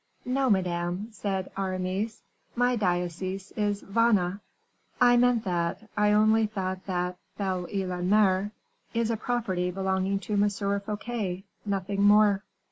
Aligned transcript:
"No, 0.25 0.49
madame," 0.49 1.09
said 1.11 1.51
Aramis. 1.55 2.23
"My 2.55 2.75
diocese 2.75 3.51
is 3.51 3.81
Vannes." 3.83 4.39
"I 4.99 5.15
meant 5.15 5.43
that. 5.43 5.91
I 5.95 6.11
only 6.11 6.47
thought 6.47 6.87
that 6.87 7.17
Belle 7.37 7.67
Ile 7.71 7.91
en 7.93 8.09
Mer" 8.09 8.51
"Is 8.95 9.11
a 9.11 9.15
property 9.17 9.69
belonging 9.69 10.17
to 10.21 10.33
M. 10.33 10.49
Fouquet, 10.49 11.43
nothing 11.67 12.01
more." 12.01 12.41